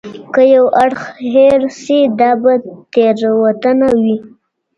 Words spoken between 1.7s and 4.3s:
سي دا به تېروتنه وي.